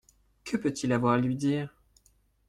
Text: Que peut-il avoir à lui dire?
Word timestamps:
Que 0.45 0.57
peut-il 0.57 0.93
avoir 0.93 1.13
à 1.13 1.19
lui 1.19 1.35
dire? 1.35 1.75